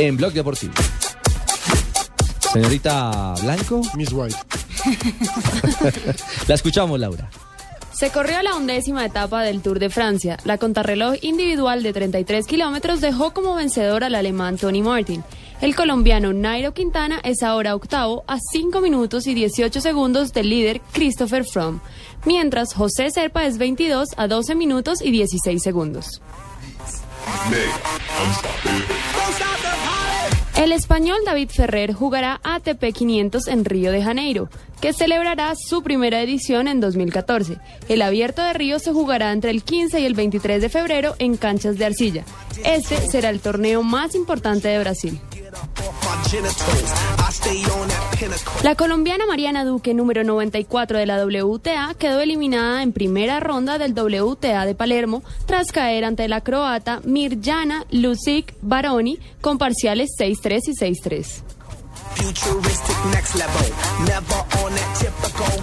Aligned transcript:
En 0.00 0.16
Blog 0.16 0.32
Deportivo. 0.32 0.72
Señorita 2.54 3.34
Blanco, 3.42 3.82
Miss 3.98 4.10
White. 4.10 4.34
la 6.48 6.54
escuchamos, 6.54 6.98
Laura. 6.98 7.28
Se 7.92 8.08
corrió 8.08 8.40
la 8.40 8.56
undécima 8.56 9.04
etapa 9.04 9.42
del 9.42 9.60
Tour 9.60 9.78
de 9.78 9.90
Francia. 9.90 10.38
La 10.44 10.56
contrarreloj 10.56 11.16
individual 11.20 11.82
de 11.82 11.92
33 11.92 12.46
kilómetros 12.46 13.02
dejó 13.02 13.34
como 13.34 13.54
vencedor 13.54 14.02
al 14.02 14.14
alemán 14.14 14.56
Tony 14.56 14.80
Martin. 14.80 15.22
El 15.60 15.76
colombiano 15.76 16.32
Nairo 16.32 16.72
Quintana 16.72 17.20
es 17.22 17.42
ahora 17.42 17.74
octavo 17.74 18.24
a 18.26 18.38
5 18.52 18.80
minutos 18.80 19.26
y 19.26 19.34
18 19.34 19.82
segundos 19.82 20.32
del 20.32 20.48
líder 20.48 20.80
Christopher 20.92 21.44
Froome, 21.44 21.80
mientras 22.24 22.72
José 22.72 23.10
Serpa 23.10 23.44
es 23.44 23.58
22 23.58 24.08
a 24.16 24.28
12 24.28 24.54
minutos 24.54 25.02
y 25.02 25.10
16 25.10 25.62
segundos. 25.62 26.22
El 30.56 30.72
español 30.72 31.18
David 31.24 31.48
Ferrer 31.50 31.92
jugará 31.92 32.40
ATP 32.44 32.92
500 32.92 33.48
en 33.48 33.64
Río 33.64 33.90
de 33.90 34.02
Janeiro, 34.02 34.48
que 34.80 34.92
celebrará 34.92 35.54
su 35.56 35.82
primera 35.82 36.20
edición 36.20 36.68
en 36.68 36.80
2014. 36.80 37.56
El 37.88 38.02
abierto 38.02 38.42
de 38.42 38.52
Río 38.52 38.78
se 38.78 38.92
jugará 38.92 39.32
entre 39.32 39.50
el 39.50 39.62
15 39.62 40.00
y 40.00 40.06
el 40.06 40.14
23 40.14 40.60
de 40.62 40.68
febrero 40.68 41.14
en 41.18 41.36
canchas 41.36 41.78
de 41.78 41.86
arcilla. 41.86 42.24
Este 42.64 42.98
será 43.08 43.30
el 43.30 43.40
torneo 43.40 43.82
más 43.82 44.14
importante 44.14 44.68
de 44.68 44.78
Brasil. 44.78 45.20
La 48.62 48.74
colombiana 48.74 49.26
Mariana 49.26 49.64
Duque, 49.64 49.94
número 49.94 50.22
94 50.24 50.98
de 50.98 51.06
la 51.06 51.24
WTA, 51.24 51.94
quedó 51.98 52.20
eliminada 52.20 52.82
en 52.82 52.92
primera 52.92 53.40
ronda 53.40 53.78
del 53.78 53.94
WTA 53.94 54.66
de 54.66 54.74
Palermo 54.74 55.22
tras 55.46 55.72
caer 55.72 56.04
ante 56.04 56.28
la 56.28 56.40
croata 56.42 57.00
Mirjana 57.04 57.84
Lucic 57.90 58.54
Baroni 58.60 59.18
con 59.40 59.58
parciales 59.58 60.10
6-3 60.18 60.60
y 60.66 60.72
6-3. 60.72 61.42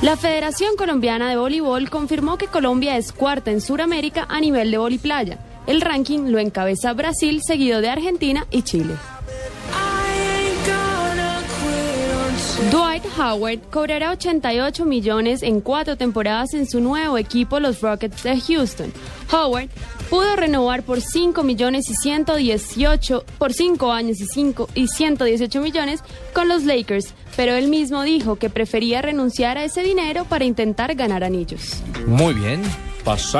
La 0.01 0.17
Federación 0.17 0.75
Colombiana 0.75 1.29
de 1.29 1.37
Voleibol 1.37 1.89
confirmó 1.89 2.37
que 2.37 2.47
Colombia 2.47 2.97
es 2.97 3.11
cuarta 3.11 3.51
en 3.51 3.61
Sudamérica 3.61 4.25
a 4.29 4.39
nivel 4.39 4.71
de 4.71 4.77
voliplaya. 4.77 5.39
El 5.67 5.81
ranking 5.81 6.31
lo 6.31 6.39
encabeza 6.39 6.93
Brasil, 6.93 7.41
seguido 7.45 7.81
de 7.81 7.89
Argentina 7.89 8.47
y 8.49 8.63
Chile. 8.63 8.95
Dwight 12.57 13.03
Howard 13.17 13.59
cobrará 13.69 14.11
88 14.11 14.83
millones 14.83 15.43
en 15.43 15.61
cuatro 15.61 15.95
temporadas 15.95 16.55
en 16.55 16.67
su 16.67 16.81
nuevo 16.81 17.19
equipo, 17.19 17.59
los 17.59 17.81
Rockets 17.81 18.23
de 18.23 18.41
Houston. 18.41 18.91
Howard 19.31 19.69
pudo 20.09 20.35
renovar 20.35 20.81
por 20.81 20.99
5 20.99 21.43
millones 21.43 21.87
y 21.87 21.93
118 21.93 23.25
por 23.37 23.53
5 23.53 23.91
años 23.91 24.19
y 24.21 24.25
5 24.25 24.69
y 24.73 24.87
118 24.87 25.61
millones 25.61 26.03
con 26.33 26.47
los 26.47 26.63
Lakers, 26.63 27.13
pero 27.35 27.53
él 27.53 27.67
mismo 27.67 28.01
dijo 28.01 28.37
que 28.37 28.49
prefería 28.49 29.03
renunciar 29.03 29.59
a 29.59 29.63
ese 29.63 29.83
dinero 29.83 30.25
para 30.25 30.45
intentar 30.45 30.95
ganar 30.95 31.23
anillos. 31.23 31.83
Muy 32.07 32.33
bien. 32.33 32.63
Pasa. 33.03 33.35